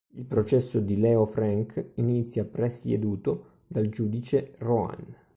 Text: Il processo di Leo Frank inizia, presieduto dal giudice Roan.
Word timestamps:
Il 0.15 0.25
processo 0.25 0.79
di 0.79 0.97
Leo 0.97 1.25
Frank 1.25 1.89
inizia, 1.97 2.43
presieduto 2.43 3.59
dal 3.67 3.87
giudice 3.89 4.55
Roan. 4.57 4.97